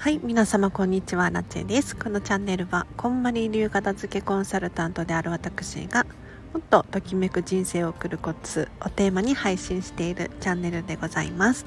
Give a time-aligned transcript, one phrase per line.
[0.00, 1.94] はい皆様こんにちはラチェです。
[1.94, 6.06] このチャンネルはこんまり流片付けコンサルタントである私が
[6.54, 11.66] もっとときめく人生を送るコツをテーマに配信しているチャンネルでございます。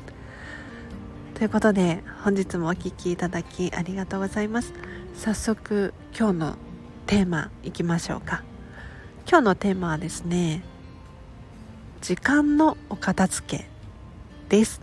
[1.36, 4.74] ということで本日もお聴きいただきありがとうございます。
[5.14, 6.56] 早速今日の
[7.06, 8.42] テーマいきましょうか。
[9.30, 10.64] 今日のテーマはですね
[12.02, 13.70] 時間のお片付け
[14.50, 14.83] です。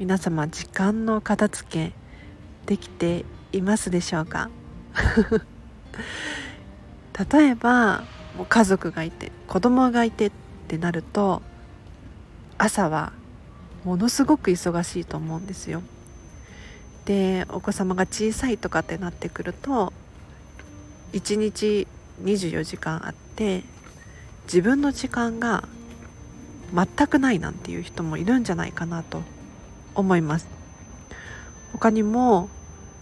[0.00, 1.92] 皆様時間の片付け
[2.64, 4.48] できていますでしょうか？
[7.30, 8.04] 例えば
[8.34, 10.32] もう家族がいて子供がいてっ
[10.68, 11.42] てなると
[12.56, 13.12] 朝は
[13.84, 15.82] ものすごく忙しいと思うんですよ。
[17.04, 19.92] でお子様が小さいとかってなってくると
[21.12, 21.86] 1日
[22.22, 23.64] 24時間あって
[24.44, 25.68] 自分の時間が
[26.72, 29.22] 全くないなんていう人もいるんじゃないかなと
[30.00, 30.48] 思います。
[31.72, 32.48] 他にも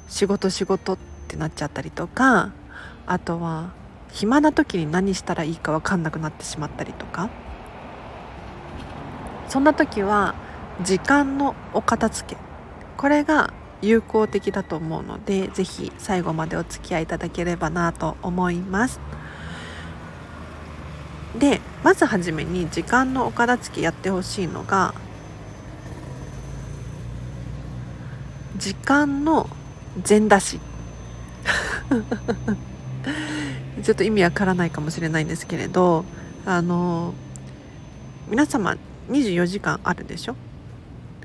[0.08, 2.52] 仕事仕事ってなっちゃったりとか
[3.06, 3.70] あとは
[4.10, 7.28] 暇な時に何したらいいか分かんなくなってしまったりとか。
[9.48, 10.34] そんな時は
[10.82, 12.40] 時間のお片付け。
[12.96, 19.00] これが有効的だと思うので是非最後までお付き合いいただければなと思います。
[21.38, 24.94] でまずはじめに時間のお片付けやってほしいのが
[28.58, 29.48] 時間の
[30.02, 30.60] 全出し。
[33.82, 36.04] ちょっと意味わからないかもしれないんですけれど
[36.44, 37.14] あの
[38.28, 38.76] 皆様
[39.08, 40.36] 24時間あるでしょ？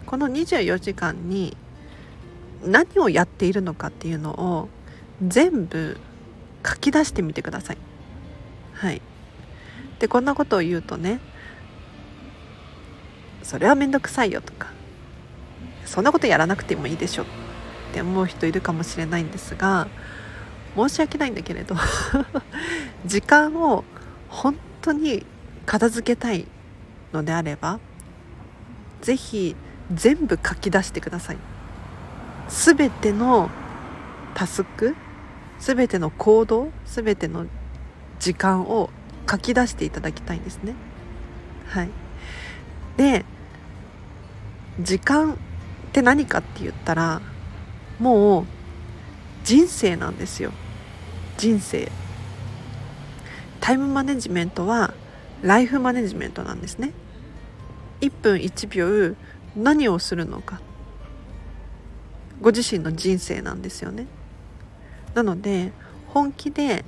[0.05, 1.57] この24時間に
[2.63, 4.69] 何をやっているのかっていうのを
[5.25, 5.97] 全部
[6.65, 7.77] 書き出してみてください。
[8.75, 9.01] はい、
[9.99, 11.19] でこんなことを言うとね
[13.41, 14.71] それは面倒くさいよとか。
[15.85, 17.23] そんなことやらなくてもいいでしょ。
[17.23, 17.25] っ
[17.93, 19.87] て思う人いるかもしれないんですが
[20.75, 21.75] 申し訳ないんだけれど
[23.05, 23.83] 時間を
[24.29, 25.27] 本当に
[25.67, 26.47] 片付けたい
[27.13, 27.79] のであれば
[29.01, 29.55] 是非
[29.93, 31.37] 全部書き出してください。
[32.49, 33.49] 全ての
[34.33, 34.95] タスク
[35.59, 37.45] 全ての行動全ての
[38.19, 38.89] 時間を
[39.29, 40.73] 書き出していただきたいんですね。
[41.67, 41.89] はい。
[42.97, 43.23] で
[44.79, 45.37] 時間
[45.93, 47.21] って何かって言ったら
[47.99, 48.45] もう
[49.43, 50.51] 人生なんですよ。
[51.37, 51.91] 人生。
[53.59, 54.95] タイムマネジメントは
[55.43, 56.93] ライフマネジメントなんですね。
[58.01, 59.15] 1分1秒
[59.55, 60.61] 何をするのか。
[62.41, 64.07] ご自身の人生なんですよね。
[65.13, 65.73] なので
[66.07, 66.85] 本気で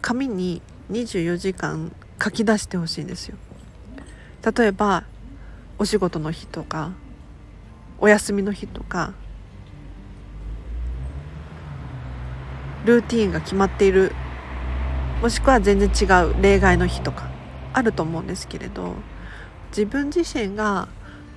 [0.00, 3.36] 紙に24時間書き出してほしいんですよ。
[4.56, 5.04] 例えば
[5.78, 6.90] お仕事の日とか
[8.02, 9.14] お休みの日とか
[12.84, 14.12] ルーティンが決まっている
[15.22, 17.30] もしくは全然違う例外の日とか
[17.72, 18.96] あると思うんですけれど
[19.68, 20.88] 自分自身が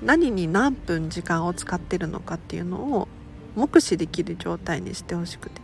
[0.02, 3.08] 何に何分時間を使ってるのかっていうのを
[3.56, 5.62] 目視できる状態にしてほしくて。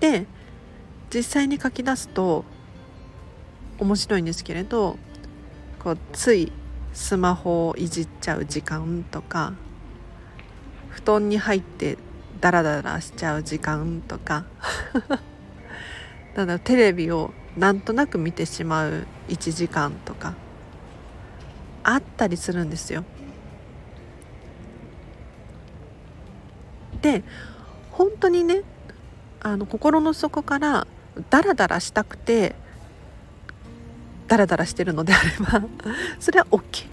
[0.00, 0.26] で
[1.12, 2.46] 実際に書き出すと
[3.78, 4.96] 面白いんですけれど
[5.78, 6.50] こうつい
[6.92, 9.54] スマホをいじっちゃう時間とか
[10.88, 11.98] 布団に入って
[12.40, 14.44] ダラダラしちゃう時間とか
[16.34, 20.34] だテレビをなんとなく見てしまう1時間とか
[21.82, 23.04] あったりするんですよ。
[27.02, 27.24] で
[27.90, 28.62] 本当にね
[29.40, 30.86] あの心の底から
[31.30, 32.54] ダラダラしたくて
[34.30, 35.60] ダラダラしてるのであれば
[36.20, 36.86] それは OK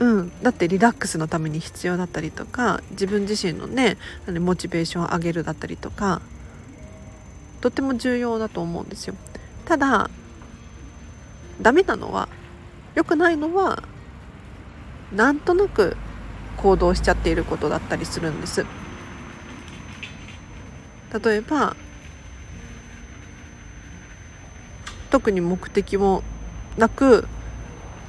[0.00, 0.32] うん。
[0.42, 3.96] だってリラックスのために必要だったりとか自分自身のね
[4.28, 6.20] モチベーションを上げるだったりとか
[7.62, 9.14] とても重要だと思うんですよ。
[9.64, 10.10] ただ
[11.60, 12.28] ダメなのは
[12.94, 13.82] 良くないのは
[15.12, 15.96] なんとなく
[16.58, 18.66] 行動しちゃっていることだったりするんです。
[21.24, 21.74] 例えば
[25.10, 26.22] 特に目的も
[26.76, 27.26] なく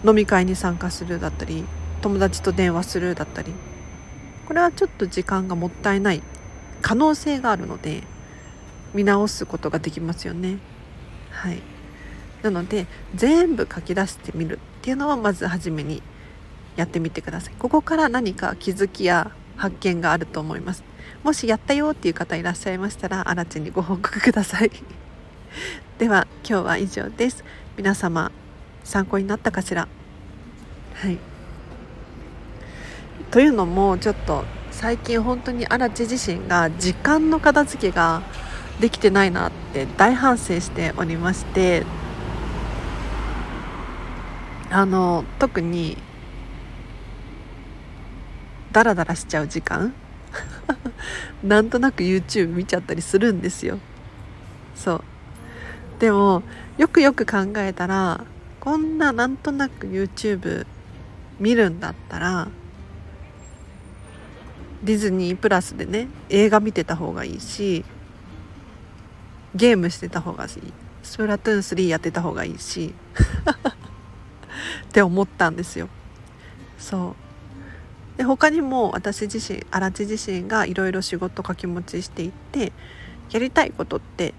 [0.05, 1.65] 飲み会に参加するだったり
[2.01, 3.53] 友達と電話するだったり
[4.47, 6.23] これはちょっと時間がもったいない
[6.81, 8.03] 可能性があるので
[8.93, 10.57] 見直すことができますよね。
[11.29, 11.61] はい、
[12.41, 16.01] なので全部書き出してみるっていうのはまず初めに
[16.75, 17.53] やってみてください。
[17.59, 20.83] ここから何か気づきや発見があると思います。
[21.23, 24.71] もしやったよっていう方いらっしゃいましたらあらちにご報告ください。
[25.99, 27.43] では今日は以上です。
[27.75, 28.31] 皆様
[28.85, 29.89] 参考になったかしら？
[30.95, 31.17] はい。
[33.31, 38.21] というのもちょっと最近本当に荒地自身が時間の片付けが
[38.79, 41.85] できてないなって大反省しておりまして
[44.71, 45.97] あの特に
[48.71, 49.93] ダラダラしちゃう時間？
[51.43, 53.79] なんとなく YouTube 見ちゃったりするんですよ。
[54.75, 55.03] そう。
[55.99, 56.43] でも
[56.77, 58.23] よくよく考えたら
[58.59, 60.65] こんななんとなく YouTube
[61.39, 62.47] 見るんだったら
[64.83, 67.83] ディズニープラスでね映画見てた方がいいし
[69.55, 70.49] ゲームしてた方がいい。
[71.01, 72.93] スプラトゥーン3やってた方がいいし
[74.85, 75.89] って思ったんですよ。
[76.77, 77.15] そ
[78.15, 78.17] う。
[78.17, 82.73] で他にも私自身荒地自身がいろいろ仕事掛け持ちしていって
[83.31, 84.33] やりたいことって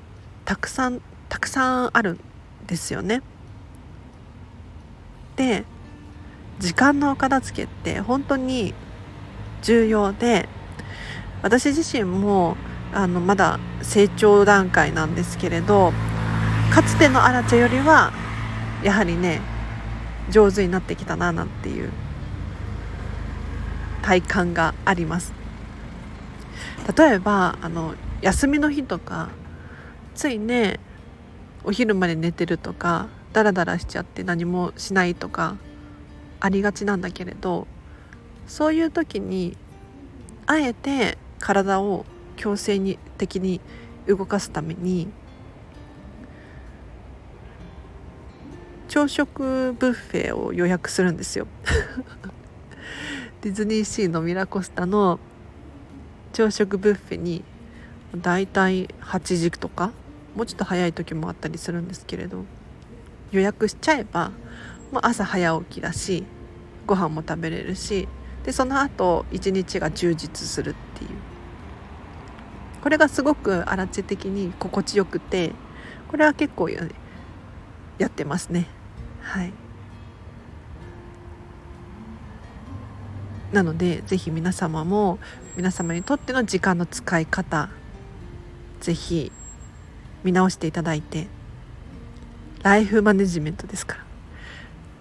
[0.45, 2.21] たくさんたくさんあるん
[2.67, 3.23] ですよね。
[5.37, 5.65] で
[6.59, 8.75] 時間のお片付けって本当に
[9.62, 10.47] 重要で
[11.43, 12.59] 私自身も
[12.93, 15.94] あのまだ成長段階なんですけれど
[16.71, 18.12] かつてのアラチェよりは
[18.83, 19.41] やはりね
[20.29, 21.91] 上手になってきたななんていう
[24.03, 25.33] 体感があります。
[26.97, 29.29] 例えばあの休みの日とか
[30.15, 30.81] ついね
[31.65, 35.57] お昼まで寝てるとかダラダラしちゃって何もしないとか
[36.41, 37.67] ありがちなんだけれど
[38.47, 39.57] そういう時に
[40.47, 42.05] あえて体を
[42.37, 43.61] 強制に的に
[44.07, 45.09] 動かすために
[48.89, 51.47] 朝食ブッフェを予約するんですよ。
[53.41, 55.21] ディズニーシーのミラコスタの
[56.33, 57.45] 朝食ブッフェに
[58.17, 59.93] だいたい8時とか
[60.35, 62.44] もうちょっと早い時もあったりするんですけれど
[63.32, 64.32] 予約しちゃえば、
[64.93, 66.25] まあ、朝早起きだし
[66.87, 68.09] ご飯も食べれるし
[68.44, 71.11] でその後一日が充実するっていう。
[72.82, 75.53] これがすごく荒地的に心地よくて
[76.09, 76.81] これは結構や
[78.06, 78.67] ってますね。
[79.21, 79.53] はい。
[83.53, 85.19] なので是非皆様も
[85.56, 87.69] 皆様にとっての時間の使い方
[88.81, 89.33] 是非
[90.25, 91.28] 見直していただいて
[92.62, 94.11] ライフマネジメントですから。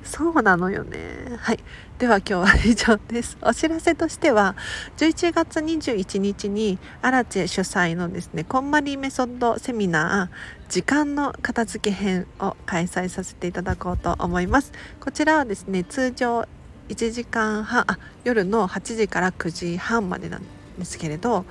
[0.09, 0.97] そうなのよね。
[1.37, 1.59] はい。
[1.99, 3.37] では今日は以上です。
[3.41, 4.55] お知らせとしては
[4.97, 14.71] 11月21日にアラチェ主催のですねこんまりメソッドセミナー時間の片付け編を開催させていただこうと思います。
[14.99, 16.47] こちらはですね通常
[16.87, 20.43] 1時間半あ夜の8時から9時半までなん
[20.79, 21.45] ですけれど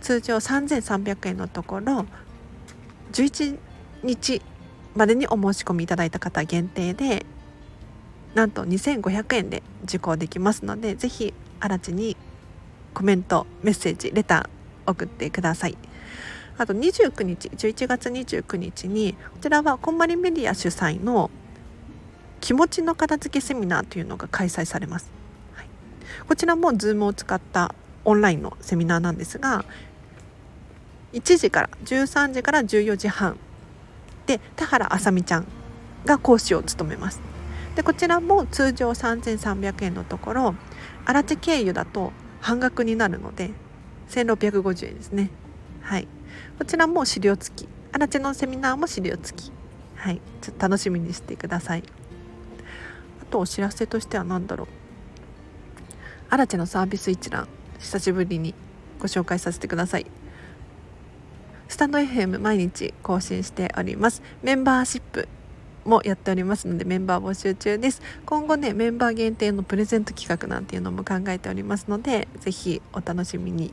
[0.00, 2.06] 通常3300円のところ
[3.12, 3.58] 11
[4.02, 4.42] 日
[4.94, 7.24] までにお申し込みいただいた方限定で
[8.34, 12.16] なんと2500円で受講できますのでぜひ荒地に
[12.94, 15.76] コメントメッセージレター送ってください。
[16.58, 21.30] あと29日11月29日にこちらはこんまりメディア主催の
[22.40, 25.10] 気持ちの片付けセミナーというのが開催されます、
[25.54, 25.68] はい、
[26.26, 27.74] こちらも Zoom を使った
[28.04, 29.64] オンラインのセミナーなんですが
[31.12, 33.38] 1時から13時から14時半。
[34.26, 35.46] で田原あさみちゃん
[36.04, 37.20] が講師を務めます。
[37.74, 40.54] でこちらも通常3300円のところ
[41.04, 43.50] 荒地経由だと半額になるので
[44.10, 45.30] 1650円ですね。
[45.80, 46.08] はい。
[46.58, 47.68] こちらも資料付き。
[47.92, 49.52] 荒地のセミナーも資料付き。
[49.96, 50.20] はい。
[50.42, 51.84] ちょっと楽しみにしてください。
[53.22, 54.68] あとお知らせとしては何だろう。
[56.30, 57.48] 荒地のサービス一覧
[57.78, 58.54] 久しぶりに
[58.98, 60.06] ご紹介させてください。
[61.78, 64.20] タンド FM 毎日更新しております。
[64.42, 65.28] メンバーシップ
[65.84, 68.02] もやっておりますのでメンバー募集中です。
[68.26, 73.72] 今後ねメンバー限定のプレゼント企画なんていうのも考えておりますのでぜひお楽しみに。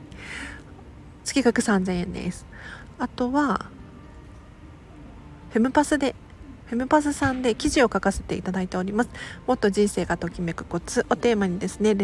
[1.23, 2.45] 月額3000円です。
[2.99, 3.71] あとは
[5.49, 6.13] フェムパスで
[6.67, 9.09] フェムパスさんで記事を書かせていただいております。
[9.47, 11.95] もっと人生がときめくコツをテーマにですね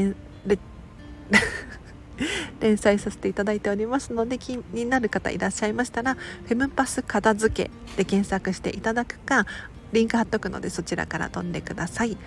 [2.60, 9.46] 連載させていただいておりますので気になる方いらっしゃいましたら「フェムパス片付け」で検索していただくか
[9.92, 12.18] リンク貼っとくのでそちらから飛んでください。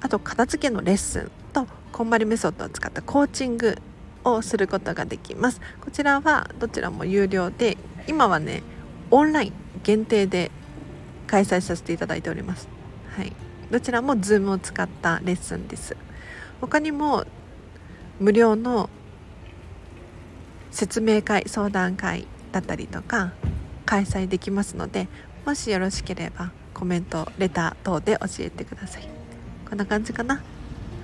[0.00, 3.78] あと片付けのレッスンとこんまりメソッドを使ったコーチング
[4.24, 5.60] をすることができます。
[5.80, 7.76] こちらはどちらも有料で
[8.08, 8.62] 今はね
[9.12, 9.52] オンライン
[9.84, 10.50] 限定で
[11.28, 12.68] 開催させていただいております。
[13.16, 13.32] はい。
[13.70, 15.96] どちらも Zoom を使ったレッスンです。
[16.60, 17.24] 他にも
[18.22, 18.88] 無料の
[20.70, 23.32] 説明会相談会だったりとか
[23.84, 25.08] 開催できますので
[25.44, 29.08] もしよろしければコメントレター等で教えてください。
[29.68, 30.42] こんな感じかな。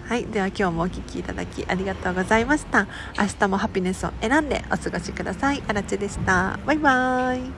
[0.07, 2.87] はいでは今日もお聴きいただきありがとうございました。
[3.19, 5.63] 明日もハピネスを選んでお過ごしください。
[5.67, 6.59] あらちでした。
[6.65, 7.51] バイバーイ。